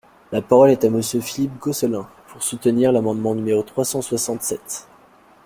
[0.31, 4.87] La parole est à Monsieur Philippe Gosselin, pour soutenir l’amendement numéro trois cent soixante-sept.